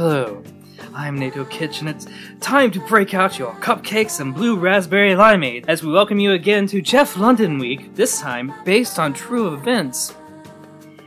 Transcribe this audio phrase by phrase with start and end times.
[0.00, 0.44] Hello,
[0.94, 1.88] I'm Nato Kitchen.
[1.88, 2.06] It's
[2.38, 6.68] time to break out your cupcakes and blue raspberry limeade as we welcome you again
[6.68, 10.14] to Jeff London Week, this time based on true events.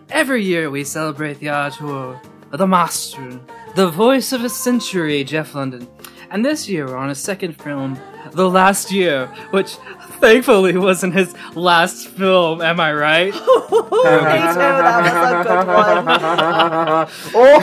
[0.09, 2.20] Every year we celebrate the auteur,
[2.52, 3.39] uh, the master,
[3.75, 5.88] the voice of a century, Jeff London.
[6.30, 7.98] And this year we're on his second film,
[8.34, 9.77] The Last Year, which
[10.21, 13.33] thankfully it wasn't his last film, am I right?
[13.33, 13.41] Me too.
[13.41, 17.07] That was a good one.
[17.35, 17.57] oh,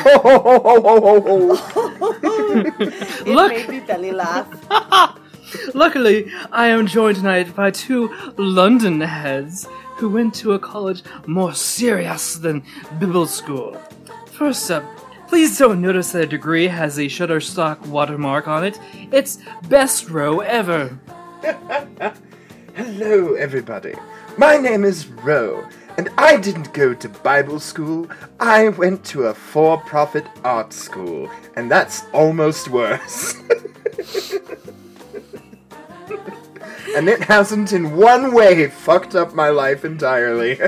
[3.27, 3.53] It Look.
[3.53, 4.47] made me belly laugh.
[5.75, 9.67] Luckily, I am joined tonight by two London heads
[9.97, 12.63] who went to a college more serious than
[13.01, 13.75] Bible school.
[14.33, 14.85] First up,
[15.27, 18.79] please don't notice that a degree has a Shutterstock watermark on it.
[19.11, 19.39] It's
[19.69, 20.99] best row ever.
[22.79, 23.93] Hello, everybody.
[24.37, 28.09] My name is Ro, and I didn't go to Bible school.
[28.39, 33.35] I went to a for profit art school, and that's almost worse.
[36.95, 40.57] and it hasn't in one way fucked up my life entirely.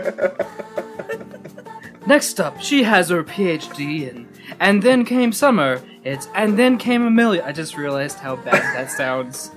[2.09, 4.29] Next up, she has her PhD in.
[4.59, 5.81] And then came summer.
[6.03, 7.45] It's and then came Amelia.
[7.47, 9.53] I just realized how bad that sounds.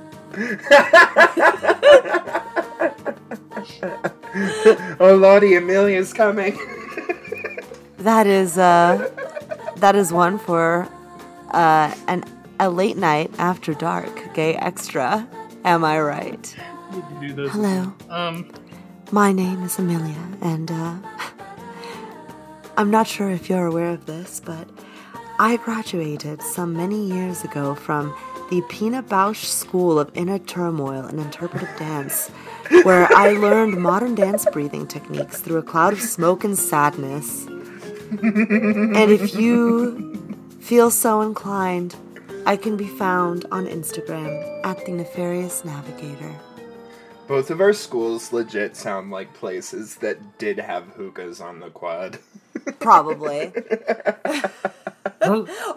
[5.00, 6.58] Oh, Lottie, Amelia's coming.
[8.00, 9.10] That is uh,
[9.78, 10.90] that is one for
[11.52, 12.24] uh, an
[12.60, 15.28] a late night after dark gay extra.
[15.64, 16.56] Am I right?
[17.22, 18.52] Do Hello, Um,
[19.12, 20.96] my name is Amelia, and uh,
[22.78, 24.68] I'm not sure if you're aware of this, but
[25.40, 28.14] I graduated some many years ago from
[28.50, 32.30] the Pina Bausch School of Inner Turmoil and Interpretive Dance,
[32.82, 37.46] where I learned modern dance breathing techniques through a cloud of smoke and sadness.
[37.46, 41.96] and if you feel so inclined,
[42.46, 46.34] I can be found on Instagram at the Nefarious Navigator.
[47.28, 52.20] Both of our schools legit sound like places that did have hookahs on the quad.
[52.80, 53.46] Probably.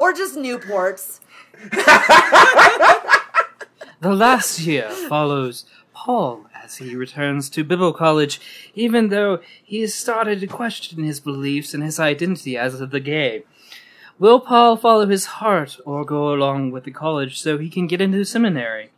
[0.01, 1.21] or just Newports.
[4.01, 8.41] the last year follows Paul as he returns to Bible College,
[8.75, 13.45] even though he has started to question his beliefs and his identity as the gay.
[14.19, 18.01] Will Paul follow his heart or go along with the college so he can get
[18.01, 18.91] into seminary?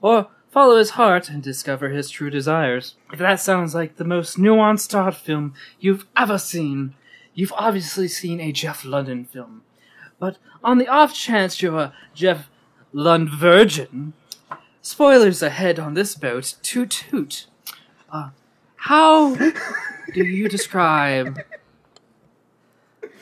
[0.00, 2.94] Or follow his heart and discover his true desires?
[3.12, 6.94] If that sounds like the most nuanced art film you've ever seen,
[7.34, 9.62] you've obviously seen a Jeff London film.
[10.18, 12.48] But on the off chance you're a Jeff
[12.94, 14.14] Lund virgin,
[14.86, 17.46] spoilers ahead on this boat, toot toot.
[18.10, 18.30] Uh,
[18.76, 21.40] how do you describe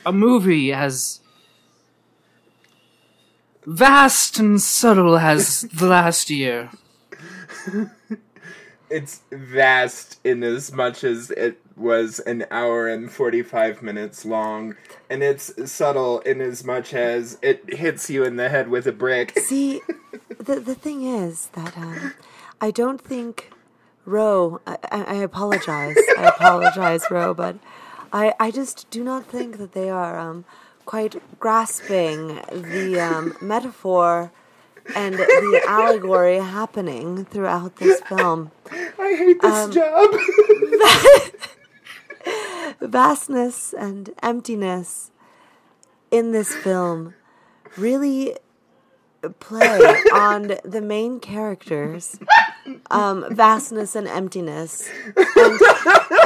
[0.05, 1.21] a movie as
[3.65, 6.69] vast and subtle as the last year?
[8.87, 14.75] It's vast in as much as it was an hour and 45 minutes long,
[15.09, 18.91] and it's subtle in as much as it hits you in the head with a
[18.91, 19.37] brick.
[19.39, 19.81] See,
[20.45, 22.13] the the thing is that um,
[22.61, 23.51] I don't think
[24.05, 24.61] Ro.
[24.67, 25.97] I, I apologize.
[26.17, 27.55] I apologize, Ro, but
[28.13, 30.45] I I just do not think that they are um,
[30.85, 34.31] quite grasping the um, metaphor
[34.95, 38.51] and the allegory happening throughout this film.
[38.71, 40.11] I hate this Um, job.
[42.81, 45.11] vastness and emptiness
[46.11, 47.13] in this film
[47.77, 48.35] really
[49.29, 49.79] play
[50.13, 52.19] on the main characters
[52.91, 54.89] um, vastness and emptiness.
[55.15, 55.59] And,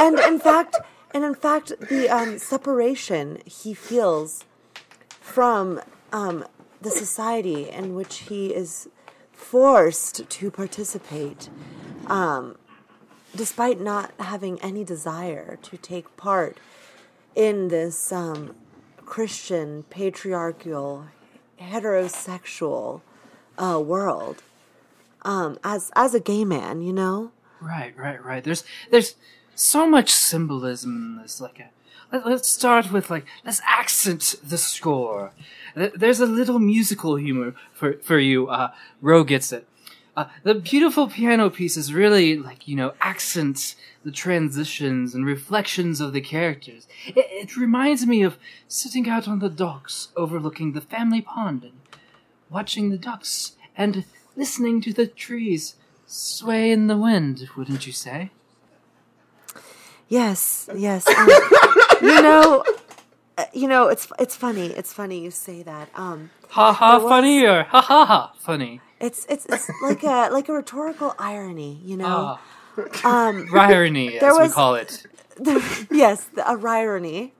[0.00, 0.76] and in fact
[1.12, 4.44] and in fact the um, separation he feels
[5.20, 5.80] from
[6.12, 6.44] um,
[6.80, 8.88] the society in which he is
[9.32, 11.48] forced to participate
[12.06, 12.56] um,
[13.34, 16.58] despite not having any desire to take part
[17.34, 18.54] in this um,
[19.04, 21.06] Christian, patriarchal,
[21.60, 23.02] heterosexual
[23.58, 24.42] uh, world,
[25.22, 27.32] um, as as a gay man, you know.
[27.60, 28.42] Right, right, right.
[28.42, 29.16] There's there's
[29.54, 31.40] so much symbolism in this.
[31.40, 31.70] Like, a,
[32.12, 35.32] let, let's start with like let's accent the score.
[35.74, 38.48] There's a little musical humor for for you.
[38.48, 39.66] Uh, Ro gets it.
[40.20, 43.74] Uh, the beautiful piano pieces really like you know accent
[44.04, 46.86] the transitions and reflections of the characters.
[47.06, 48.36] It, it reminds me of
[48.68, 51.78] sitting out on the docks overlooking the family pond and
[52.50, 54.04] watching the ducks and
[54.36, 55.74] listening to the trees
[56.06, 58.30] sway in the wind, wouldn't you say?
[60.08, 61.06] Yes, yes.
[61.06, 61.28] Um,
[62.02, 62.64] you know,
[63.38, 64.66] uh, you know, it's it's funny.
[64.66, 65.88] It's funny you say that.
[65.94, 68.80] Um, Ha ha was- funny or ha ha ha funny?
[69.00, 72.32] It's it's it's like a like a rhetorical irony, you know.
[72.32, 72.40] Ah,
[73.04, 75.06] Um, irony, as There we call it.
[75.90, 77.34] yes, the, a irony.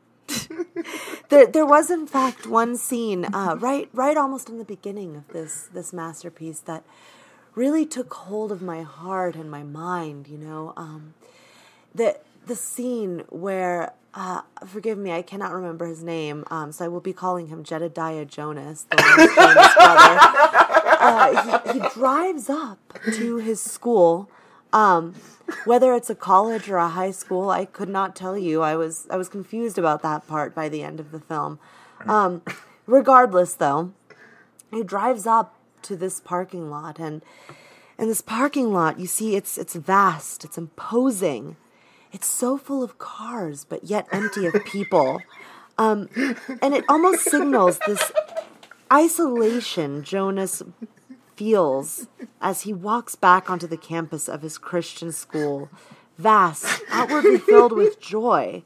[1.31, 5.29] there, there was in fact one scene, uh, right, right, almost in the beginning of
[5.29, 6.85] this this masterpiece that
[7.55, 10.29] really took hold of my heart and my mind.
[10.29, 11.15] You know, um,
[11.95, 12.19] the
[12.51, 17.01] the scene where, uh, forgive me, I cannot remember his name, um, so I will
[17.01, 20.19] be calling him Jedediah Jonas, the Jonas brother.
[20.99, 22.79] Uh, he, he drives up
[23.13, 24.29] to his school.
[24.73, 25.15] Um,
[25.65, 28.63] whether it's a college or a high school, I could not tell you.
[28.63, 31.61] I was I was confused about that part by the end of the film.
[32.07, 32.43] Um,
[32.87, 33.93] regardless, though,
[34.73, 37.23] he drives up to this parking lot, and
[37.97, 41.57] in this parking lot, you see it's it's vast, it's imposing,
[42.13, 45.21] it's so full of cars, but yet empty of people,
[45.79, 46.09] um,
[46.63, 48.13] and it almost signals this
[48.93, 50.63] isolation Jonas
[51.37, 52.09] feels
[52.41, 55.71] as he walks back onto the campus of his Christian school,
[56.19, 58.63] vast, outwardly filled with joy,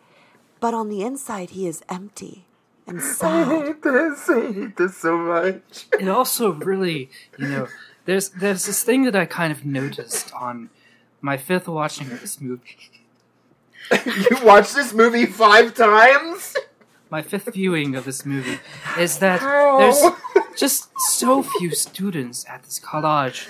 [0.61, 2.46] but on the inside he is empty
[2.87, 3.49] and sad.
[3.49, 4.29] I hate this.
[4.29, 5.87] I hate this so much.
[6.00, 7.69] It also really, you know,
[8.06, 10.70] there's there's this thing that I kind of noticed on
[11.20, 12.91] my fifth watching of this movie.
[14.06, 16.54] You watched this movie five times?
[17.10, 18.58] my fifth viewing of this movie
[18.98, 19.78] is that How?
[19.78, 20.02] there's
[20.56, 23.46] just so few students at this college,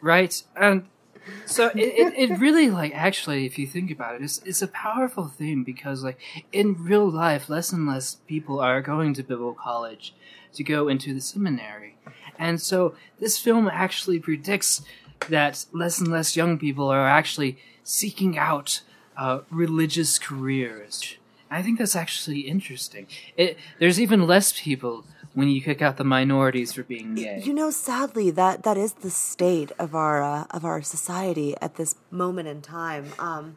[0.00, 0.40] right?
[0.54, 0.86] And
[1.46, 4.68] so it, it, it really like actually, if you think about it, it's it's a
[4.68, 6.18] powerful thing because like
[6.52, 10.14] in real life, less and less people are going to Bible college
[10.54, 11.96] to go into the seminary,
[12.38, 14.82] and so this film actually predicts
[15.28, 18.82] that less and less young people are actually seeking out
[19.16, 21.16] uh, religious careers.
[21.50, 23.08] I think that's actually interesting.
[23.36, 25.04] It, there's even less people
[25.34, 27.42] when you kick out the minorities for being gay.
[27.44, 31.74] You know, sadly, that that is the state of our uh, of our society at
[31.74, 33.12] this moment in time.
[33.18, 33.56] Um,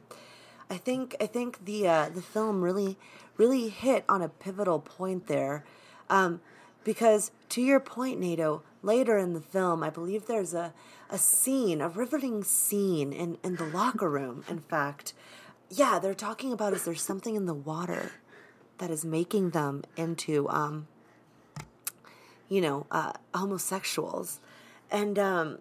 [0.69, 2.97] I think I think the uh, the film really
[3.37, 5.63] really hit on a pivotal point there,
[6.09, 6.41] um,
[6.83, 8.63] because to your point, Nato.
[8.85, 10.73] Later in the film, I believe there's a
[11.09, 14.43] a scene, a riveting scene in in the locker room.
[14.49, 15.13] In fact,
[15.75, 18.11] yeah, they're talking about is there something in the water
[18.77, 20.87] that is making them into um,
[22.49, 24.39] you know, uh, homosexuals,
[24.91, 25.57] and um,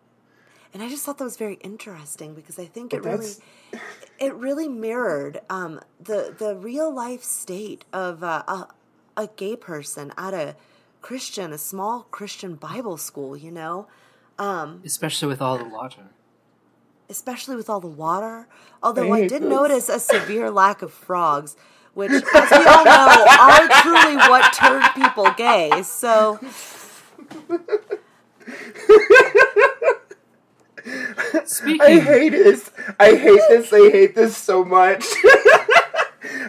[0.74, 3.32] and I just thought that was very interesting because I think it But really,
[4.18, 8.68] it really mirrored um, the the real life state of uh, a
[9.16, 10.56] a gay person at a
[11.00, 13.36] Christian, a small Christian Bible school.
[13.36, 13.86] You know,
[14.38, 16.10] Um, Especially with all the water.
[17.12, 18.48] Especially with all the water.
[18.82, 21.56] Although I I, did notice a severe lack of frogs,
[21.94, 25.82] which, as we all know, are truly what turned people gay.
[25.82, 26.40] So.
[31.44, 32.70] Speaking, I hate this.
[32.98, 33.72] I hate this.
[33.72, 35.04] I hate this so much.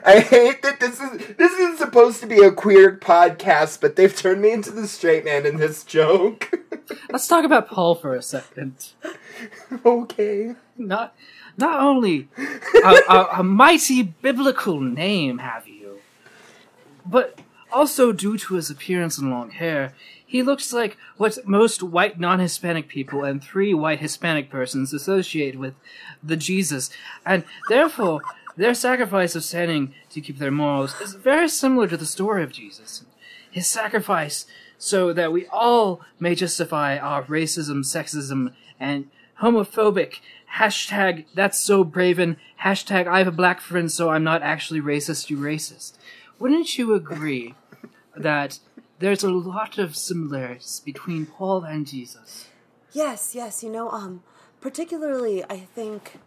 [0.05, 4.15] I hate that this is this is supposed to be a queer podcast, but they've
[4.15, 6.51] turned me into the straight man in this joke.
[7.11, 8.93] let's talk about Paul for a second.
[9.85, 10.55] okay.
[10.77, 11.15] Not,
[11.57, 12.27] not only
[12.83, 15.99] a, a, a mighty biblical name have you,
[17.05, 17.39] but
[17.71, 19.93] also due to his appearance and long hair,
[20.25, 25.75] he looks like what most white non-Hispanic people and three white Hispanic persons associate with
[26.23, 26.89] the Jesus,
[27.25, 28.21] and therefore
[28.55, 32.51] their sacrifice of sinning to keep their morals is very similar to the story of
[32.51, 33.05] Jesus.
[33.49, 34.45] His sacrifice
[34.77, 39.09] so that we all may justify our racism, sexism, and
[39.41, 40.19] homophobic
[40.57, 45.29] hashtag that's so braven hashtag I have a black friend so I'm not actually racist
[45.29, 45.93] you racist.
[46.39, 47.55] Wouldn't you agree
[48.15, 48.59] that
[48.99, 52.47] there's a lot of similarities between Paul and Jesus?
[52.91, 53.63] Yes, yes.
[53.63, 54.23] You know, um,
[54.61, 56.19] particularly, I think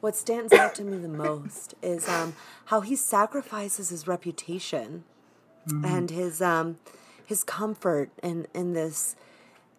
[0.00, 2.34] what stands out to me the most is um,
[2.66, 5.04] how he sacrifices his reputation
[5.84, 6.78] and his um,
[7.24, 9.16] his comfort in in this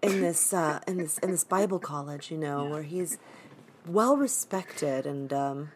[0.02, 2.32] in this uh, in this in this Bible college.
[2.32, 3.18] You know, where he's
[3.86, 5.72] well respected and um,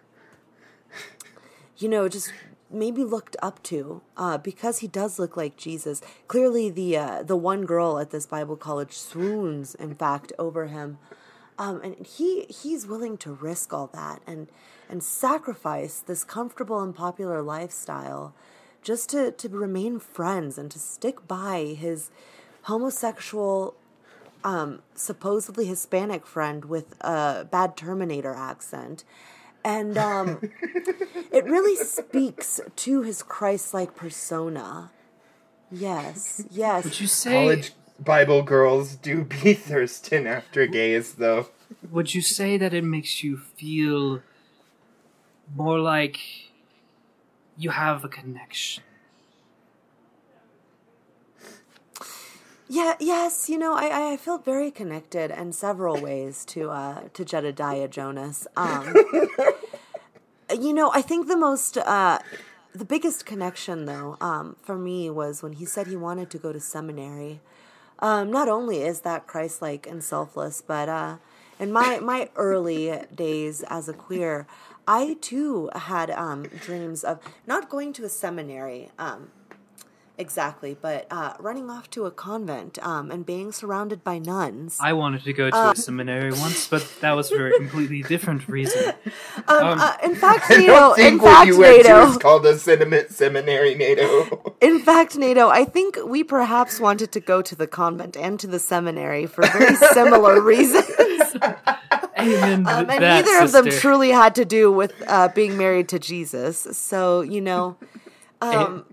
[1.77, 2.31] you know just
[2.69, 6.01] maybe looked up to uh, because he does look like Jesus.
[6.27, 10.97] Clearly, the uh, the one girl at this Bible college swoons, in fact, over him,
[11.57, 14.47] um, and he he's willing to risk all that and
[14.89, 18.33] and sacrifice this comfortable and popular lifestyle
[18.81, 22.11] just to to remain friends and to stick by his
[22.63, 23.75] homosexual
[24.43, 29.03] um, supposedly Hispanic friend with a bad Terminator accent.
[29.63, 30.39] and um,
[31.31, 34.91] it really speaks to his Christ-like persona.
[35.71, 36.83] Yes, yes.
[36.83, 37.33] Would you say?
[37.33, 41.47] College Bible girls do be thirsting after gays, though.
[41.91, 44.21] Would you say that it makes you feel
[45.55, 46.19] more like
[47.57, 48.83] you have a connection?
[52.69, 57.25] Yeah, yes, you know, I, I felt very connected in several ways to uh, to
[57.25, 58.47] Jedediah Jonas.
[58.55, 58.95] Um,
[60.49, 62.19] you know, I think the most, uh,
[62.73, 66.53] the biggest connection though, um, for me was when he said he wanted to go
[66.53, 67.41] to seminary.
[67.99, 71.17] Um, not only is that Christ-like and selfless, but uh,
[71.59, 74.47] in my my early days as a queer,
[74.87, 78.89] I too had um, dreams of not going to a seminary.
[78.97, 79.31] Um,
[80.17, 84.77] exactly, but uh, running off to a convent um, and being surrounded by nuns.
[84.81, 88.47] I wanted to go to a seminary once, but that was for a completely different
[88.47, 88.93] reason.
[89.47, 90.95] Um, Um, uh, in fact, I Nato.
[90.95, 92.11] don't In what fact, you went to Nato.
[92.11, 94.53] is called a sentiment seminary, Nato.
[94.61, 95.49] In fact, Nato.
[95.49, 99.45] I think we perhaps wanted to go to the convent and to the seminary for
[99.47, 100.85] very similar reasons,
[101.41, 101.57] um,
[102.17, 106.59] and that, neither of them truly had to do with uh, being married to Jesus.
[106.77, 107.75] So you know,
[108.41, 108.85] um,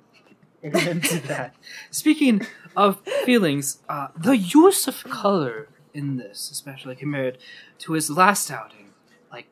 [0.65, 1.55] Amen to that.
[1.91, 7.39] Speaking of feelings, uh, the use of color in this, especially compared
[7.79, 8.91] to his last outing,
[9.33, 9.47] like,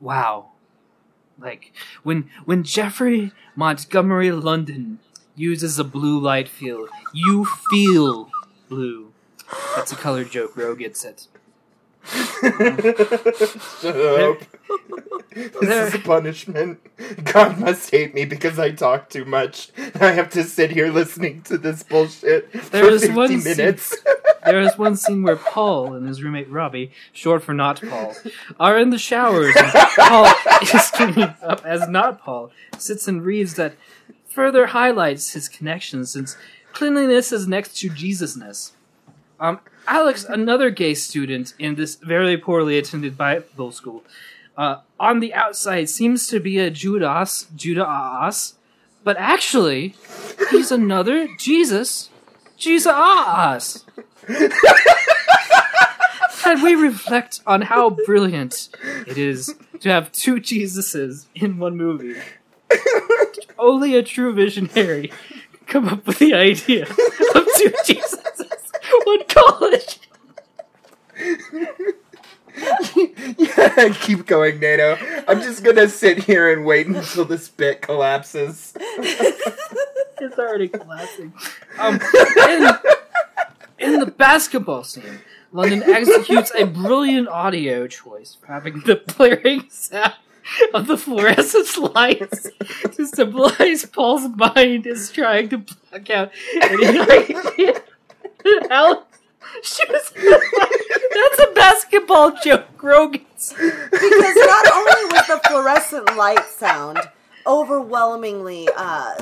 [0.00, 0.50] wow.
[1.38, 1.72] Like
[2.02, 5.00] when when Jeffrey Montgomery London
[5.34, 8.30] uses a blue light field, you feel
[8.70, 9.12] blue.
[9.76, 10.56] That's a color joke.
[10.56, 11.28] Ro gets it.
[13.80, 14.38] Shut up.
[15.36, 16.80] This is a punishment.
[17.24, 19.70] God must hate me because I talk too much.
[20.00, 23.94] I have to sit here listening to this bullshit There for 50 one scene- minutes.
[24.46, 28.14] There is one scene where Paul and his roommate Robbie, short for not Paul,
[28.58, 33.74] are in the showers and Paul is up as not Paul, sits and reads that
[34.26, 36.36] further highlights his connection since
[36.72, 38.70] cleanliness is next to Jesusness.
[39.38, 44.02] Um, Alex, another gay student in this very poorly attended Bible school,
[44.56, 48.54] uh, on the outside seems to be a Judas, Judas,
[49.04, 49.94] but actually,
[50.50, 52.10] he's another Jesus,
[52.56, 53.84] Jesus.
[56.46, 58.68] and we reflect on how brilliant
[59.06, 62.20] it is to have two Jesuses in one movie.
[63.58, 65.12] Only a true visionary
[65.66, 68.70] come up with the idea of two Jesuses,
[69.04, 70.00] one college.
[73.38, 74.96] yeah, keep going, Nato.
[75.28, 78.74] I'm just gonna sit here and wait until this bit collapses.
[80.18, 81.34] It's already collapsing.
[81.78, 82.00] Um,
[82.48, 82.68] in,
[83.78, 85.20] in the basketball scene,
[85.52, 90.14] London executes a brilliant audio choice having the blaring sound
[90.72, 92.48] of the fluorescent lights
[92.92, 96.32] to symbolize Paul's mind is trying to block out
[96.62, 96.98] any
[97.58, 97.82] idea.
[98.70, 99.02] Alex,
[99.62, 103.50] she was that's a basketball joke, Rogans.
[103.90, 106.98] because not only was the fluorescent light sound
[107.46, 109.14] overwhelmingly uh,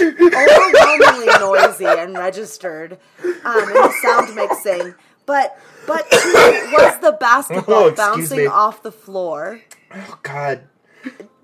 [0.00, 2.98] overwhelmingly noisy and registered
[3.44, 4.94] um, in the sound mixing,
[5.26, 6.32] but but too,
[6.72, 8.46] was the basketball Oh, bouncing me.
[8.46, 9.60] off the floor
[9.94, 10.62] Oh God.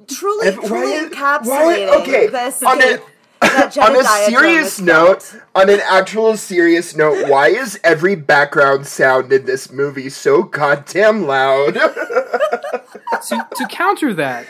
[0.09, 3.03] truly Ev- why truly is- encapsulating why- okay, this on a- that
[3.81, 9.47] On a serious note, on an actual serious note, why is every background sound in
[9.47, 11.75] this movie so goddamn loud?
[13.29, 14.47] to, to counter that,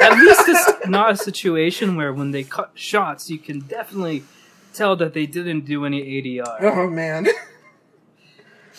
[0.00, 4.24] at least it's not a situation where when they cut shots, you can definitely
[4.72, 6.56] tell that they didn't do any ADR.
[6.62, 7.26] oh man.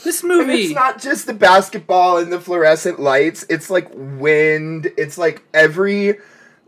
[0.03, 3.45] This And movie, it's not just the basketball and the fluorescent lights.
[3.49, 4.91] It's like wind.
[4.97, 6.17] It's like every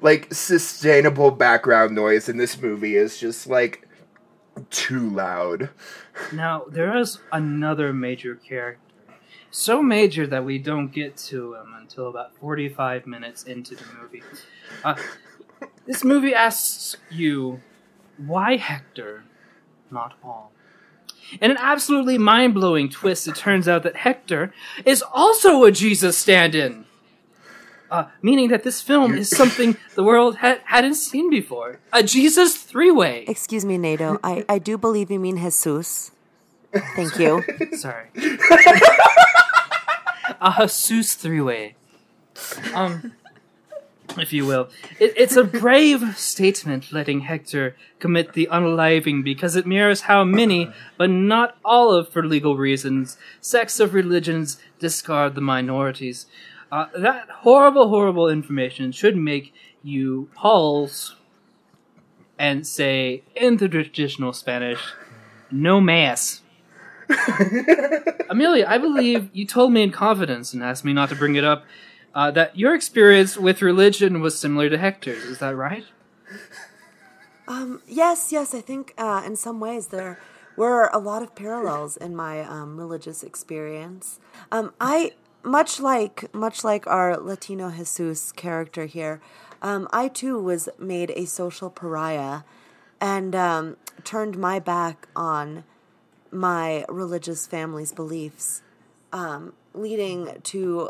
[0.02, 3.88] like sustainable background noise in this movie is just like
[4.70, 5.70] too loud.
[6.34, 8.82] now there is another major character,
[9.52, 14.24] so major that we don't get to him until about forty-five minutes into the movie.
[14.84, 14.96] Uh,
[15.86, 17.62] this movie asks you,
[18.18, 19.24] why Hector,
[19.92, 20.52] not Paul?
[21.42, 24.54] In an absolutely mind blowing twist, it turns out that Hector
[24.86, 26.85] is also a Jesus stand in.
[27.92, 31.80] Uh, meaning that this film is something the world ha- hadn't seen before.
[31.94, 33.26] A Jesus three way.
[33.28, 34.20] Excuse me, Nato.
[34.24, 36.12] I, I do believe you mean Jesus.
[36.96, 37.44] Thank you.
[37.78, 38.08] Sorry.
[40.42, 41.76] a Jesus three way.
[42.74, 43.14] Um,
[44.18, 44.70] if you will.
[45.00, 50.72] It, it's a brave statement letting Hector commit the unaliving because it mirrors how many,
[50.98, 56.26] but not all of, for legal reasons, sects of religions discard the minorities.
[56.72, 59.54] Uh, that horrible, horrible information should make
[59.84, 61.16] you pause
[62.38, 64.94] and say, in the traditional Spanish,
[65.52, 66.42] no mass.
[68.30, 71.44] Amelia, I believe you told me in confidence and asked me not to bring it
[71.44, 71.66] up
[72.14, 75.24] uh, that your experience with religion was similar to Hector's.
[75.24, 75.86] Is that right?
[77.48, 80.20] Um, yes, yes, I think uh, in some ways there
[80.56, 84.20] were a lot of parallels in my um, religious experience.
[84.52, 85.14] Um, I
[85.46, 89.22] much like much like our Latino Jesus character here,
[89.62, 92.42] um, I too was made a social pariah
[93.00, 95.64] and um, turned my back on
[96.32, 98.62] my religious family's beliefs,
[99.14, 100.90] um, leading to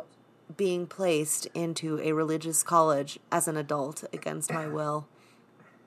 [0.55, 5.07] being placed into a religious college as an adult against my will.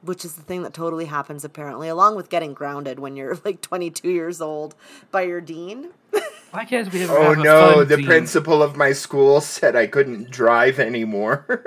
[0.08, 3.60] Which is the thing that totally happens, apparently, along with getting grounded when you're like
[3.60, 4.74] 22 years old
[5.10, 5.90] by your dean.
[6.50, 8.06] Why can't we ever Oh have a no, fun the theme?
[8.06, 11.62] principal of my school said I couldn't drive anymore.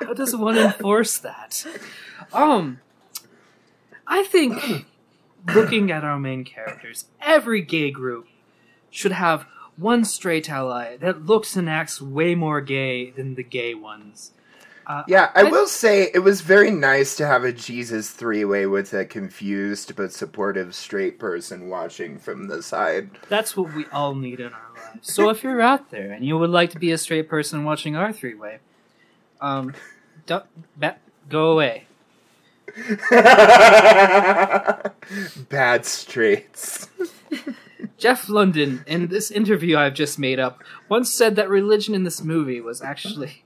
[0.00, 1.66] How does one enforce that?
[2.32, 2.80] Um,
[4.06, 4.86] I think
[5.54, 8.26] looking at our main characters, every gay group
[8.90, 13.74] should have one straight ally that looks and acts way more gay than the gay
[13.74, 14.32] ones.
[14.86, 18.66] Uh, yeah, I will say it was very nice to have a Jesus three way
[18.66, 23.10] with a confused but supportive straight person watching from the side.
[23.28, 25.12] That's what we all need in our lives.
[25.12, 27.96] So if you're out there and you would like to be a straight person watching
[27.96, 28.58] our three way,
[29.40, 29.74] um,
[30.26, 30.44] don't,
[30.76, 30.96] ba-
[31.28, 31.86] go away.
[35.50, 36.88] Bad straights.
[37.98, 42.22] Jeff London, in this interview I've just made up, once said that religion in this
[42.22, 43.44] movie was actually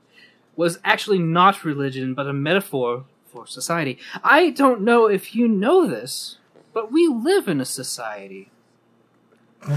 [0.56, 3.98] was actually not religion, but a metaphor for society.
[4.24, 6.38] I don't know if you know this,
[6.72, 8.50] but we live in a society.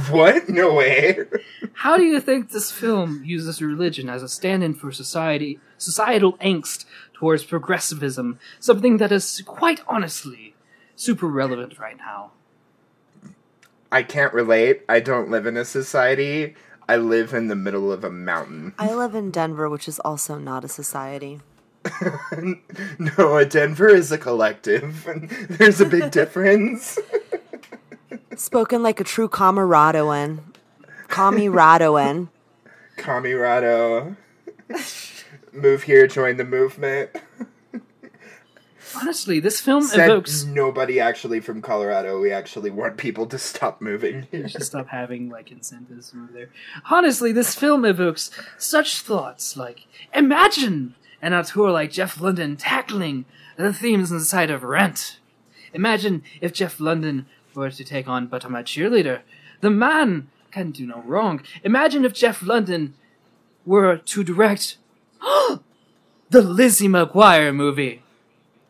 [0.09, 0.49] What?
[0.49, 1.19] No way.
[1.73, 6.85] How do you think this film uses religion as a stand-in for society, societal angst
[7.13, 10.53] towards progressivism, something that is quite honestly
[10.95, 12.31] super relevant right now?
[13.91, 14.83] I can't relate.
[14.87, 16.55] I don't live in a society.
[16.89, 18.73] I live in the middle of a mountain.
[18.79, 21.39] I live in Denver, which is also not a society.
[22.97, 25.07] no, a Denver is a collective.
[25.49, 26.97] There's a big difference.
[28.35, 30.39] Spoken like a true camaradoan.
[31.09, 32.29] Camaradoan.
[32.97, 34.15] Camirado.
[35.53, 37.11] Move here, join the movement.
[38.95, 42.19] Honestly, this film Said evokes nobody actually from Colorado.
[42.19, 44.47] We actually want people to stop moving here.
[44.47, 46.49] should stop having like incentives to move there.
[46.89, 53.25] Honestly, this film evokes such thoughts like imagine an auteur like Jeff London tackling
[53.57, 55.19] the themes inside of Rent.
[55.73, 59.21] Imagine if Jeff London were to take on But I'm a Cheerleader.
[59.61, 61.41] The man can do no wrong.
[61.63, 62.95] Imagine if Jeff London
[63.65, 64.77] were to direct
[66.29, 68.01] the Lizzie McGuire movie.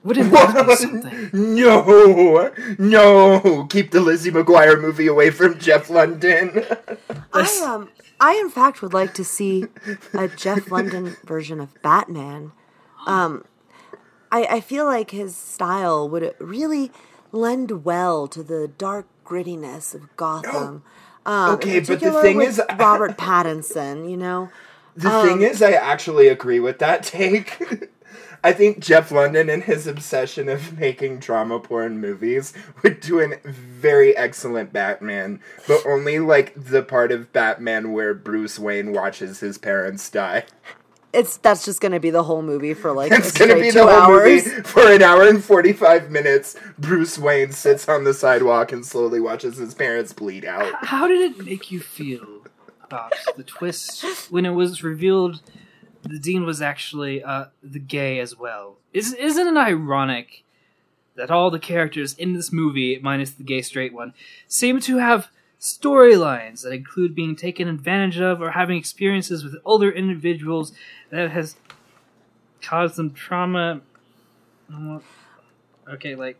[0.10, 1.30] Wouldn't that be something?
[1.34, 3.66] No, no!
[3.70, 6.66] Keep the Lizzie McGuire movie away from Jeff London.
[7.34, 9.66] I um I in fact would like to see
[10.14, 12.52] a Jeff London version of Batman.
[13.06, 13.46] Um
[14.32, 16.92] I I feel like his style would really
[17.32, 20.82] lend well to the dark grittiness of Gotham.
[21.26, 24.50] Um, Okay, but the thing with is- Robert Pattinson, you know.
[24.96, 27.60] The Um, thing is, I actually agree with that take.
[28.44, 33.38] I think Jeff London and his obsession of making drama porn movies would do a
[33.46, 39.58] very excellent Batman, but only like the part of Batman where Bruce Wayne watches his
[39.58, 40.46] parents die.
[41.12, 43.80] It's that's just going to be the whole movie for like It's gonna be two
[43.80, 44.46] the whole hours.
[44.46, 46.56] movie for an hour and forty five minutes.
[46.78, 50.72] Bruce Wayne sits on the sidewalk and slowly watches his parents bleed out.
[50.86, 52.44] How did it make you feel
[52.84, 55.42] about the twist when it was revealed
[56.04, 58.78] the dean was actually uh, the gay as well?
[58.94, 60.44] Is, isn't it ironic
[61.16, 64.14] that all the characters in this movie, minus the gay straight one,
[64.48, 69.92] seem to have storylines that include being taken advantage of or having experiences with older
[69.92, 70.72] individuals
[71.10, 71.58] that has
[72.62, 73.82] caused them trauma?
[75.88, 76.40] Okay, like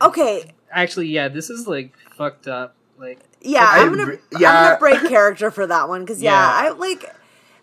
[0.00, 2.74] Okay, actually, yeah, this is like fucked up.
[2.98, 4.64] Like yeah, I I'm gonna re- I'm yeah.
[4.64, 6.68] gonna break character for that one because yeah, Yeah.
[6.68, 7.04] I like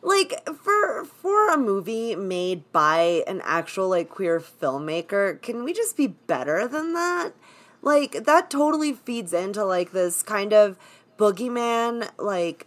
[0.02, 5.98] like for for a movie made by an actual like queer filmmaker, can we just
[5.98, 7.32] be better than that?
[7.82, 10.78] Like that totally feeds into like this kind of
[11.18, 12.66] boogeyman like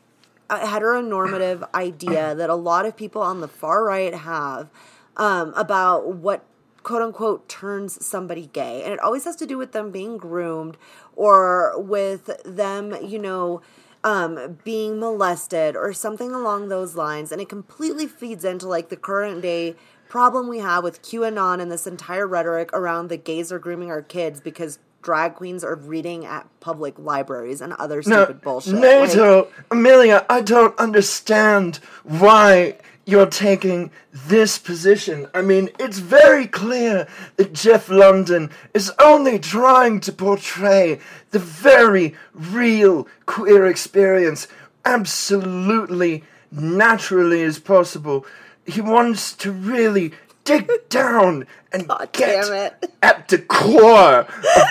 [0.51, 4.69] a heteronormative idea that a lot of people on the far right have
[5.17, 6.45] um, about what
[6.83, 8.83] quote unquote turns somebody gay.
[8.83, 10.77] And it always has to do with them being groomed
[11.17, 13.63] or with them, you know,
[14.05, 17.33] um, being molested or something along those lines.
[17.33, 19.77] And it completely feeds into like the current day
[20.09, 24.03] problem we have with QAnon and this entire rhetoric around the gays are grooming our
[24.03, 28.75] kids because drag queens are reading at public libraries and other stupid bullshit.
[28.75, 35.27] Like- Nato, Amelia, I don't understand why you're taking this position.
[35.35, 41.01] I mean, it's very clear that Jeff London is only trying to portray
[41.33, 44.47] the very real queer experience
[44.85, 48.25] absolutely naturally as possible.
[48.67, 50.13] He wants to really
[50.45, 52.93] dig down and God get damn it.
[53.03, 54.27] at the core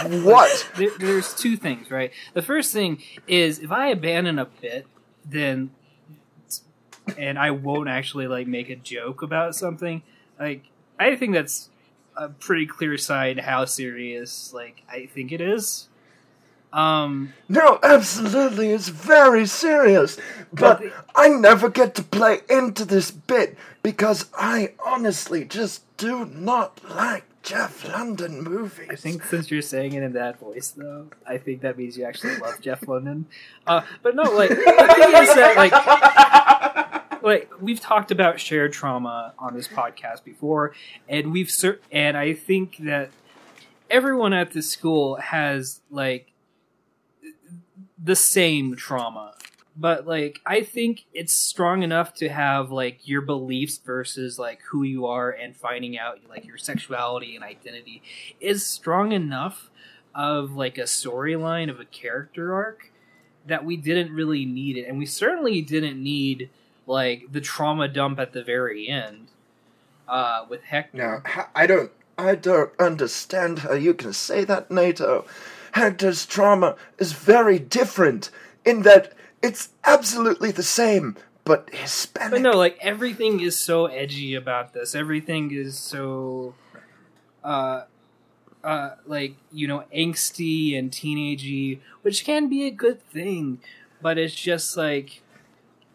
[0.05, 2.11] of what there, there's two things, right?
[2.33, 4.87] The first thing is if I abandon a bit,
[5.25, 5.71] then
[7.17, 10.03] and I won't actually like make a joke about something.
[10.39, 10.65] Like
[10.99, 11.69] I think that's
[12.15, 15.87] a pretty clear sign how serious like I think it is.
[16.73, 20.17] Um, No, absolutely, it's very serious.
[20.53, 26.25] But the- I never get to play into this bit because I honestly just do
[26.25, 28.87] not like Jeff London movies.
[28.89, 32.05] I think since you're saying it in that voice, though, I think that means you
[32.05, 33.25] actually love Jeff London.
[33.67, 34.65] Uh, but no, like the thing
[35.23, 40.73] is that like like we've talked about shared trauma on this podcast before,
[41.09, 43.09] and we've cer- and I think that
[43.89, 46.30] everyone at the school has like
[48.03, 49.33] the same trauma.
[49.77, 54.83] But like I think it's strong enough to have like your beliefs versus like who
[54.83, 58.01] you are and finding out like your sexuality and identity
[58.39, 59.69] is strong enough
[60.13, 62.91] of like a storyline of a character arc
[63.47, 66.49] that we didn't really need it and we certainly didn't need
[66.85, 69.29] like the trauma dump at the very end
[70.09, 70.97] uh with Hector.
[70.97, 71.91] No, I don't.
[72.17, 75.25] I don't understand how you can say that, Nato.
[75.71, 78.29] Hector's trauma is very different
[78.65, 82.31] in that it's absolutely the same, but Hispanic.
[82.31, 84.93] But no, like everything is so edgy about this.
[84.93, 86.53] Everything is so,
[87.43, 87.83] uh,
[88.63, 93.59] uh, like you know, angsty and teenagey, which can be a good thing,
[94.01, 95.21] but it's just like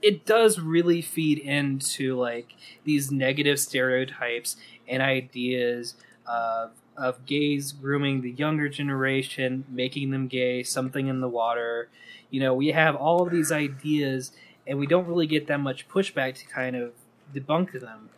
[0.03, 4.57] it does really feed into like these negative stereotypes
[4.89, 5.95] and ideas
[6.29, 11.89] of of gays grooming the younger generation, making them gay, something in the water.
[12.31, 14.33] You know, we have all of these ideas
[14.67, 16.93] and we don't really get that much pushback to kind of
[17.35, 18.11] debunk them.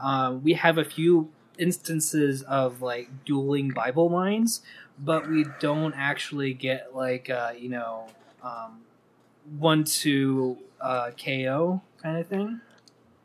[0.00, 4.60] Um, we have a few instances of like dueling Bible lines,
[4.98, 8.06] but we don't actually get like uh, you know
[8.42, 8.80] um,
[9.58, 12.60] one to uh, KO kind of thing.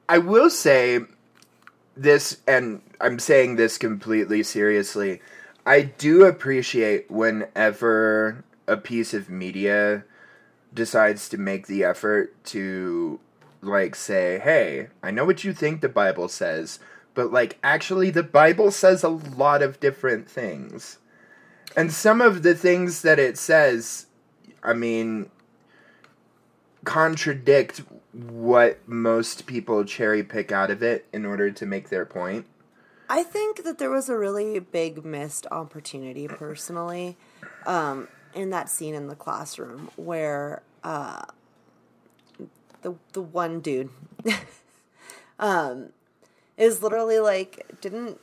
[0.07, 1.01] I will say
[1.95, 5.21] this, and I'm saying this completely seriously.
[5.65, 10.03] I do appreciate whenever a piece of media
[10.73, 13.19] decides to make the effort to,
[13.61, 16.79] like, say, hey, I know what you think the Bible says,
[17.13, 20.97] but, like, actually, the Bible says a lot of different things.
[21.75, 24.07] And some of the things that it says,
[24.63, 25.29] I mean,
[26.83, 27.81] contradict
[28.13, 32.45] what most people cherry pick out of it in order to make their point.
[33.09, 37.17] I think that there was a really big missed opportunity personally
[37.65, 41.23] um, in that scene in the classroom where uh,
[42.81, 43.89] the the one dude
[45.39, 45.89] um,
[46.57, 48.19] is literally like, didn't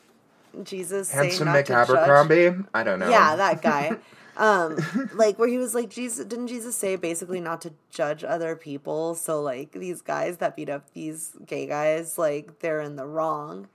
[0.63, 2.67] Jesus say Handsome not Mick to judge?
[2.75, 3.11] I don't know.
[3.11, 3.97] Yeah, that guy.
[4.39, 4.79] Um,
[5.15, 9.15] like where he was like, Jesus, didn't Jesus say basically not to judge other people?
[9.15, 13.69] So like these guys that beat up these gay guys, like they're in the wrong.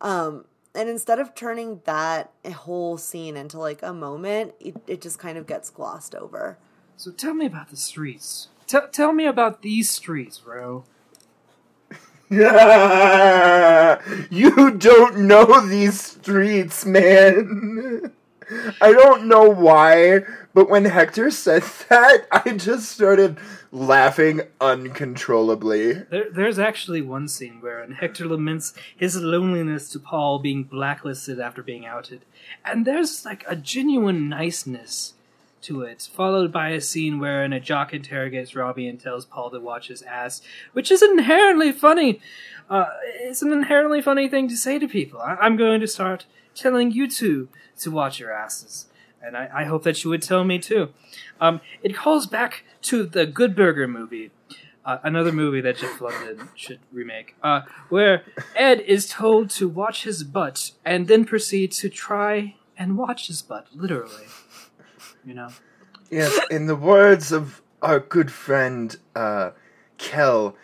[0.00, 5.18] Um, and instead of turning that whole scene into like a moment, it, it just
[5.18, 6.58] kind of gets glossed over.
[6.96, 8.48] So tell me about the streets.
[8.66, 10.84] Tell tell me about these streets, bro.
[12.30, 12.40] you
[14.78, 18.12] don't know these streets, man.
[18.80, 23.38] I don't know why, but when Hector said that, I just started
[23.72, 25.94] laughing uncontrollably.
[25.94, 31.62] There, there's actually one scene where Hector laments his loneliness to Paul being blacklisted after
[31.62, 32.24] being outed,
[32.64, 35.14] and there's like a genuine niceness
[35.64, 39.58] to it, followed by a scene wherein a jock interrogates Robbie and tells Paul to
[39.58, 42.20] watch his ass, which is inherently funny.
[42.70, 45.20] Uh, it's an inherently funny thing to say to people.
[45.20, 47.48] I- I'm going to start telling you two
[47.80, 48.86] to watch your asses.
[49.22, 50.90] And I, I hope that you would tell me too.
[51.40, 54.30] Um, it calls back to the Good Burger movie,
[54.84, 58.22] uh, another movie that Jeff London should remake, uh, where
[58.54, 63.40] Ed is told to watch his butt and then proceed to try and watch his
[63.40, 64.24] butt, literally.
[65.24, 65.48] You know?
[66.10, 69.50] Yes, in the words of our good friend uh,
[69.96, 70.54] Kel,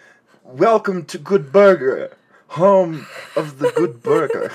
[0.50, 2.16] welcome to Good Burger,
[2.48, 4.52] home of the Good Burger.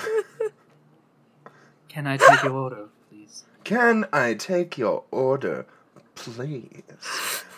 [1.88, 3.44] Can I take your order, please?
[3.64, 5.66] Can I take your order,
[6.14, 6.82] please?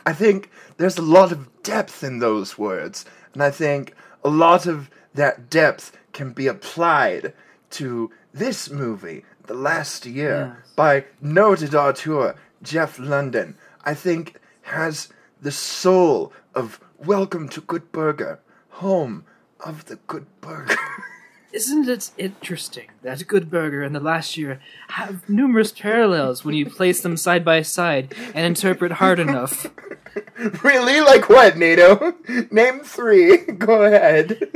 [0.06, 4.66] I think there's a lot of depth in those words, and I think a lot
[4.66, 7.32] of that depth can be applied
[7.70, 10.72] to this movie, The Last Year, Yes.
[10.76, 13.56] by noted auteur Jeff London.
[13.84, 15.08] I think has
[15.40, 19.24] the soul of Welcome to Good Burger, home
[19.60, 20.74] of the Good Burger.
[21.52, 26.66] Isn't it interesting that Good Burger and The Last Year have numerous parallels when you
[26.66, 29.70] place them side by side and interpret hard enough?
[30.64, 31.00] really?
[31.00, 32.14] Like what, Nato?
[32.50, 33.36] Name three.
[33.36, 34.50] Go ahead.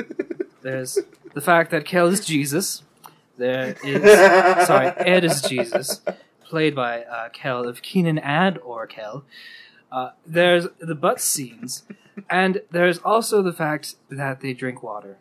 [0.62, 0.98] There's
[1.34, 2.82] the fact that Kel is Jesus.
[3.38, 6.00] There is sorry, Ed is Jesus,
[6.44, 9.24] played by uh, Kel of Kenan and or Kel.
[9.92, 11.84] Uh, there's the butt scenes,
[12.28, 15.16] and there's also the fact that they drink water.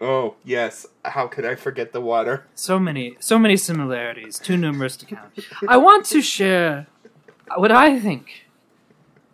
[0.00, 0.86] Oh, yes.
[1.04, 2.46] How could I forget the water?
[2.54, 5.32] So many, so many similarities, too numerous to count.
[5.66, 6.86] I want to share
[7.56, 8.46] what I think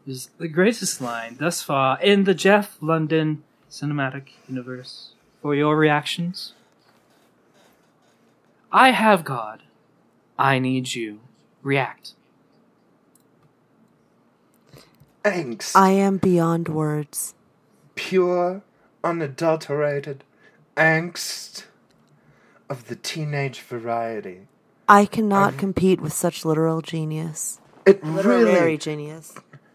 [0.07, 5.11] is the greatest line thus far in the Jeff London cinematic universe.
[5.43, 6.55] For your reactions,
[8.73, 9.63] I have God.
[10.39, 11.21] I need you.
[11.63, 12.13] React.
[15.25, 15.75] Angst.
[15.75, 17.35] I am beyond words.
[17.95, 18.63] Pure,
[19.03, 20.25] unadulterated
[20.77, 21.65] angst
[22.69, 24.49] of the teenage variety.
[24.89, 27.61] I cannot compete with such literal genius.
[27.87, 29.35] It Literary really genius.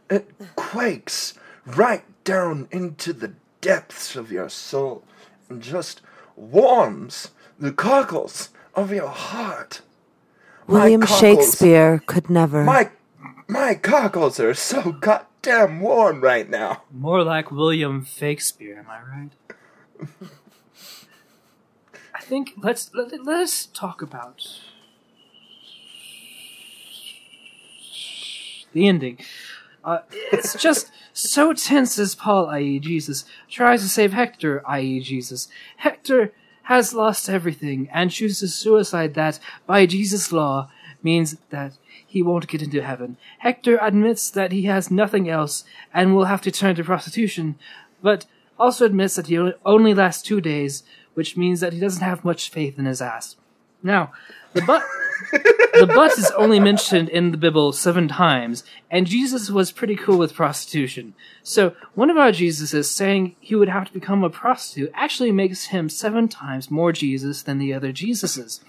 [0.09, 1.33] it quakes
[1.65, 5.03] right down into the depths of your soul
[5.49, 6.01] and just
[6.35, 9.81] warms the cockles of your heart.
[10.67, 12.63] William cockles- Shakespeare could never.
[12.63, 12.91] My
[13.47, 14.93] my cockles are so
[15.41, 16.83] goddamn warm right now.
[16.91, 19.29] More like William Shakespeare, am I right?
[22.13, 24.47] I think let's let, let us talk about
[28.73, 29.19] the ending.
[29.83, 29.99] Uh,
[30.31, 35.47] it's just so tense as Paul, i.e., Jesus, tries to save Hector, i.e., Jesus.
[35.77, 40.69] Hector has lost everything and chooses suicide that, by Jesus' law,
[41.01, 41.77] means that
[42.09, 43.17] he won't get into heaven.
[43.37, 47.55] Hector admits that he has nothing else and will have to turn to prostitution,
[48.01, 48.25] but
[48.57, 52.49] also admits that he only lasts two days, which means that he doesn't have much
[52.49, 53.35] faith in his ass.
[53.83, 54.11] Now,
[54.53, 54.83] the butt,
[55.31, 60.17] the butt is only mentioned in the Bible seven times, and Jesus was pretty cool
[60.17, 61.13] with prostitution.
[61.43, 65.65] So, one of our Jesuses saying he would have to become a prostitute actually makes
[65.65, 68.61] him seven times more Jesus than the other Jesuses,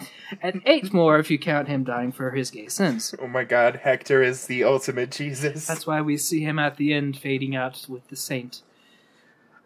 [0.43, 3.15] and eight more if you count him dying for his gay sins.
[3.21, 5.67] Oh my god, Hector is the ultimate Jesus.
[5.67, 8.63] That's why we see him at the end fading out with the saint.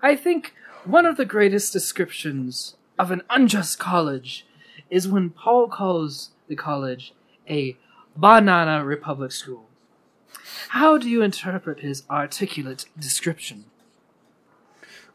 [0.03, 4.47] I think one of the greatest descriptions of an unjust college
[4.95, 7.15] is when Paul calls the college
[7.51, 7.77] a
[8.17, 9.67] banana republic school.
[10.69, 13.65] How do you interpret his articulate description?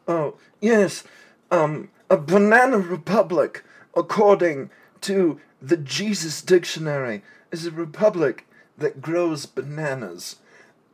[0.06, 1.02] Oh, yes.
[1.50, 3.64] Um, a banana republic,
[3.96, 4.68] according
[5.00, 10.36] to the Jesus Dictionary, is a republic that grows bananas.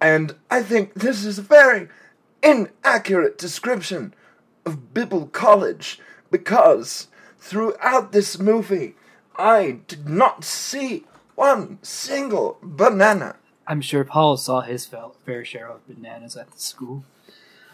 [0.01, 1.89] And I think this is a very
[2.41, 4.15] inaccurate description
[4.65, 5.99] of Bible College
[6.31, 7.09] because
[7.47, 8.95] throughout this movie,
[9.37, 11.05] I did not see
[11.35, 13.37] one single banana.
[13.67, 14.87] I'm sure Paul saw his
[15.25, 17.05] fair share of bananas at the school.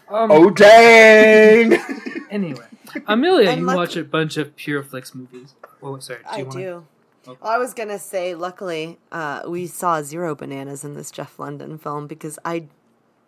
[0.09, 1.79] Um, Oh, dang!
[2.33, 2.65] Anyway,
[3.05, 5.53] Amelia, And you luck- watch a bunch of Pure Flix movies.
[5.83, 6.21] Oh, sorry.
[6.33, 6.85] Do you I wanna- do.
[7.27, 7.39] Okay.
[7.43, 11.77] Well, I was gonna say, luckily, uh, we saw zero bananas in this Jeff London
[11.77, 12.69] film because I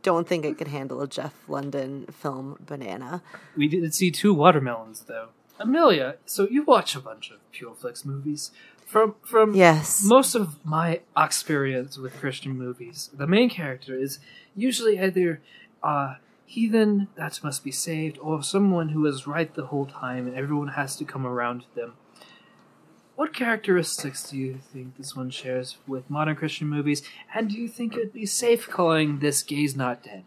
[0.01, 3.21] don't think it could handle a Jeff London film banana.
[3.55, 5.27] We did see two watermelons, though.
[5.59, 8.51] Amelia, so you watch a bunch of Pure Flix movies.
[8.85, 10.03] From from Yes.
[10.05, 14.19] most of my experience with Christian movies, the main character is
[14.55, 15.41] usually either
[15.81, 20.35] a heathen that must be saved, or someone who is right the whole time, and
[20.35, 21.93] everyone has to come around to them.
[23.15, 27.01] What characteristics do you think this one shares with modern Christian movies,
[27.33, 30.25] and do you think it would be safe calling this gays not dead?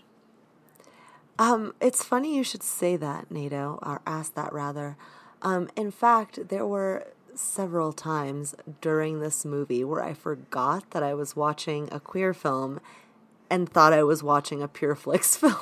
[1.39, 4.97] Um, it's funny you should say that, Nato, or ask that rather.
[5.43, 11.15] Um, in fact, there were several times during this movie where I forgot that I
[11.15, 12.81] was watching a queer film
[13.49, 15.55] and thought I was watching a Pure Flix film.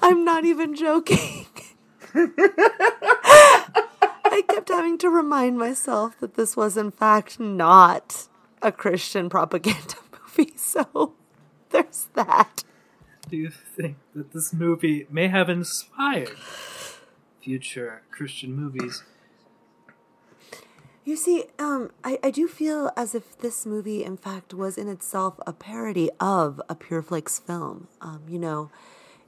[0.00, 1.46] I'm not even joking.
[4.24, 8.28] I kept having to remind myself that this was, in fact, not
[8.62, 9.96] a Christian propaganda
[10.38, 10.52] movie.
[10.56, 11.14] So
[11.70, 12.62] there's that.
[13.28, 16.36] Do you think that this movie may have inspired
[17.46, 19.04] future Christian movies?
[21.04, 24.88] You see, um, I, I do feel as if this movie, in fact, was in
[24.88, 27.86] itself a parody of a Pure Pureflix film.
[28.00, 28.70] Um, you know,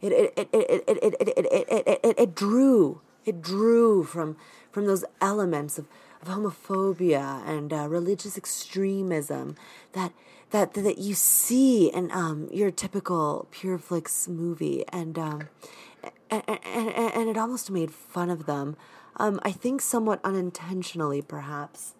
[0.00, 4.36] it it, it, it, it, it, it, it, it, it, it drew it drew from
[4.72, 5.86] from those elements of,
[6.20, 9.54] of homophobia and uh, religious extremism
[9.92, 10.12] that
[10.50, 15.48] that that you see in um, your typical pure Pureflix movie, and um,
[16.30, 18.76] and, and, and it almost made fun of them.
[19.16, 21.94] Um, I think somewhat unintentionally, perhaps.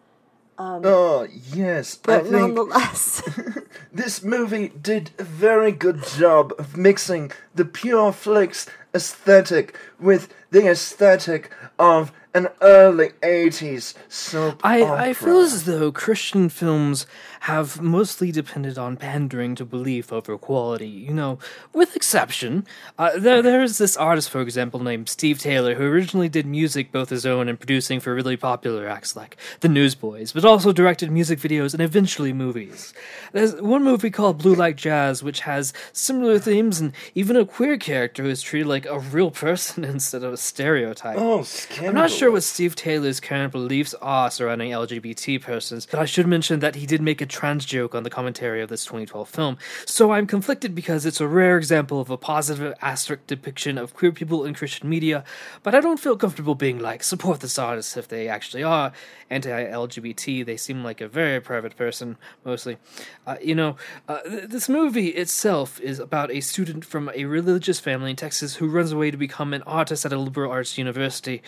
[0.58, 3.22] oh yes, I But think nonetheless,
[3.92, 10.66] this movie did a very good job of mixing the Pure Flix aesthetic with the
[10.68, 14.96] aesthetic of an early '80s soap I, opera.
[15.08, 17.06] I feel as though Christian films
[17.40, 21.38] have mostly depended on pandering to belief over quality, you know,
[21.72, 22.66] with exception.
[22.98, 26.92] Uh, there, there is this artist, for example, named Steve Taylor, who originally did music
[26.92, 31.10] both his own and producing for really popular acts like the Newsboys, but also directed
[31.10, 32.92] music videos and eventually movies.
[33.32, 37.76] There's one movie called Blue Like Jazz, which has similar themes and even a queer
[37.76, 41.18] character who is treated like a real person instead of a stereotype.
[41.18, 41.46] Oh,
[41.80, 46.26] I'm not sure what Steve Taylor's current beliefs are surrounding LGBT persons, but I should
[46.26, 49.58] mention that he did make a trans joke on the commentary of this 2012 film,
[49.84, 54.12] so I'm conflicted because it's a rare example of a positive asterisk depiction of queer
[54.12, 55.24] people in Christian media,
[55.62, 58.92] but I don't feel comfortable being like, support this artist if they actually are
[59.30, 60.44] anti LGBT.
[60.44, 62.78] They seem like a very private person, mostly.
[63.26, 63.76] Uh, you know,
[64.08, 68.56] uh, th- this movie itself is about a student from a religious family in Texas
[68.56, 71.42] who runs away to become an artist at a liberal arts university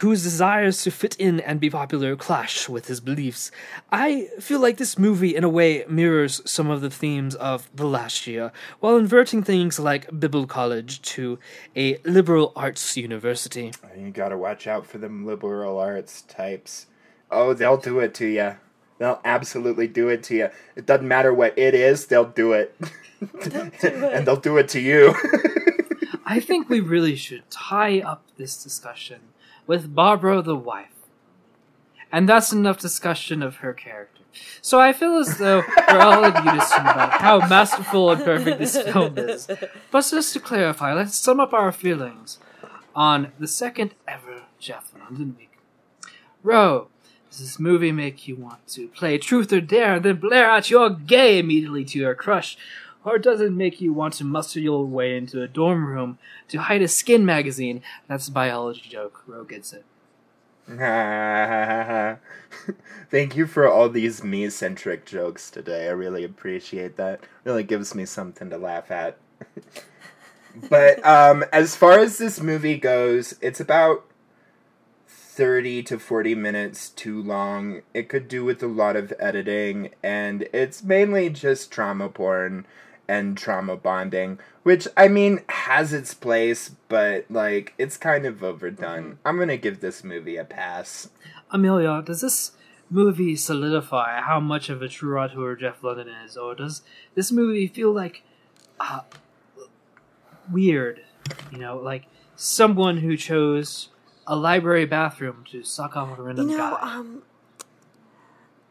[0.00, 3.50] whose desires to fit in and be popular clash with his beliefs.
[3.92, 7.86] I feel like this movie, in a way, mirrors some of the themes of the
[7.86, 11.38] last year, while inverting things like Bible College to
[11.76, 13.72] a liberal arts university.
[13.96, 16.86] You gotta watch out for them liberal arts types.
[17.30, 18.56] Oh, they'll do it to you.
[18.98, 20.48] They'll absolutely do it to you.
[20.76, 22.74] It doesn't matter what it is, they'll do it.
[23.20, 25.14] and they'll do it to you.
[26.24, 29.20] I think we really should tie up this discussion
[29.70, 30.88] with Barbara the wife.
[32.10, 34.24] And that's enough discussion of her character.
[34.60, 38.76] So I feel as though we're all in unison about how masterful and perfect this
[38.92, 39.46] film is.
[39.92, 42.40] But just to clarify, let's sum up our feelings
[42.96, 45.56] on the second ever Jeff London week.
[46.42, 46.88] Ro,
[47.30, 50.68] does this movie make you want to play truth or dare and then blare out
[50.68, 52.58] you're gay immediately to your crush?
[53.04, 56.58] Or does it make you want to muster your way into a dorm room to
[56.58, 57.82] hide a skin magazine?
[58.08, 59.22] That's a biology joke.
[59.26, 59.84] Ro gets it.
[63.10, 65.88] Thank you for all these me centric jokes today.
[65.88, 67.20] I really appreciate that.
[67.44, 69.16] Really gives me something to laugh at.
[70.68, 74.04] but um, as far as this movie goes, it's about
[75.08, 77.80] 30 to 40 minutes too long.
[77.94, 82.66] It could do with a lot of editing, and it's mainly just trauma porn
[83.10, 89.18] and trauma bonding, which I mean has its place, but like it's kind of overdone.
[89.24, 91.10] I'm gonna give this movie a pass.
[91.50, 92.52] Amelia, does this
[92.88, 96.82] movie solidify how much of a true auteur Jeff London is, or does
[97.16, 98.22] this movie feel like
[98.78, 99.00] uh,
[100.48, 101.00] weird?
[101.50, 102.04] You know, like
[102.36, 103.88] someone who chose
[104.24, 106.94] a library bathroom to suck off a you random know, guy.
[106.96, 107.22] um,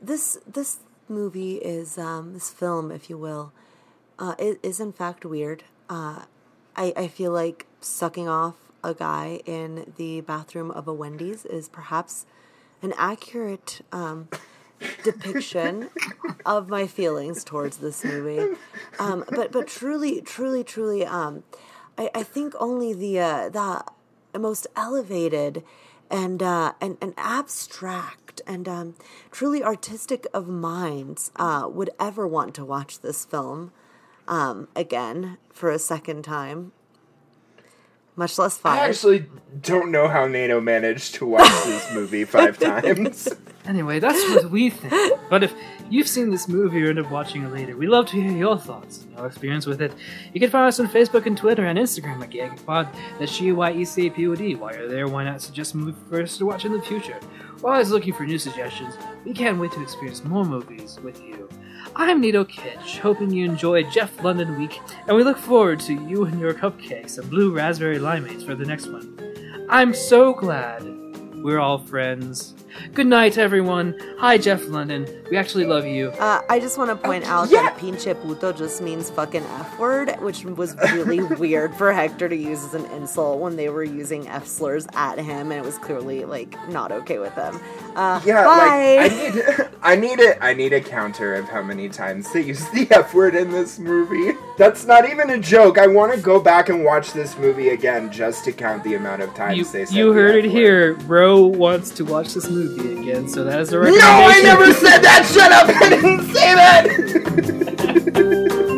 [0.02, 0.78] this this
[1.10, 3.52] movie is um, this film, if you will,
[4.20, 5.64] uh, it is in fact weird.
[5.90, 6.26] Uh,
[6.76, 11.68] I I feel like sucking off a guy in the bathroom of a Wendy's is
[11.68, 12.26] perhaps
[12.82, 14.30] an accurate um,
[15.04, 15.90] depiction
[16.46, 18.56] of my feelings towards this movie.
[19.00, 21.44] Um, but but truly, truly, truly, um,
[21.98, 25.64] I, I think only the uh, the most elevated
[26.10, 28.96] and uh, and, and abstract and um,
[29.32, 33.72] truly artistic of minds uh, would ever want to watch this film
[34.30, 36.72] um, again for a second time.
[38.16, 39.26] Much less I actually
[39.62, 43.30] don't know how Nato managed to watch this movie five times.
[43.66, 45.18] Anyway, that's what we think.
[45.30, 45.54] But if
[45.90, 48.58] you've seen this movie or end up watching it later, we'd love to hear your
[48.58, 49.94] thoughts and your experience with it.
[50.34, 52.94] You can find us on Facebook and Twitter and Instagram at GAYECAPod.
[53.20, 54.56] That's G Y E C A P O D.
[54.56, 57.20] While you're there, why not suggest a movie for us to watch in the future?
[57.62, 58.96] We're always looking for new suggestions.
[59.26, 61.50] We can't wait to experience more movies with you.
[61.96, 66.26] I'm Nato Kitsch, hoping you enjoyed Jeff London Week, and we look forward to you
[66.26, 69.18] and your cupcakes and blue raspberry limeades for the next one.
[69.70, 70.84] I'm so glad
[71.44, 72.56] we're all friends.
[72.94, 73.96] Good night, everyone.
[74.20, 75.08] Hi, Jeff London.
[75.32, 76.10] We actually love you.
[76.12, 77.64] Uh, I just want to point out yeah.
[77.64, 82.36] that pinche puto just means fucking F word, which was really weird for Hector to
[82.36, 85.78] use as an insult when they were using F slurs at him, and it was
[85.80, 87.60] clearly like not okay with them.
[87.96, 88.98] Uh, Yeah, bye.
[88.98, 92.42] like I need, I need a, I need a counter of how many times they
[92.42, 94.38] use the F word in this movie.
[94.58, 95.78] That's not even a joke.
[95.78, 99.22] I want to go back and watch this movie again just to count the amount
[99.22, 99.96] of times You, they said.
[99.96, 100.96] you the heard F it here.
[100.96, 104.08] Bro wants to watch this movie movie again, so that is a recommendation.
[104.08, 105.26] No, I never said that!
[105.26, 105.70] Shut up!
[105.82, 106.56] I didn't say
[108.16, 108.66] that!